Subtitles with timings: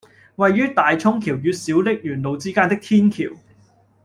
[0.37, 3.25] 位於大涌橋與小瀝源路之間的天橋